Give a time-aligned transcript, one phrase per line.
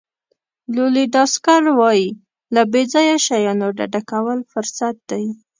[0.75, 2.07] لولي ډاسکل وایي
[2.55, 5.25] له بې ځایه شیانو ډډه کول فرصت دی.